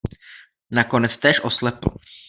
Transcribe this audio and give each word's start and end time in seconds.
Nakonec 0.69 1.17
též 1.17 1.39
oslepl. 1.43 1.87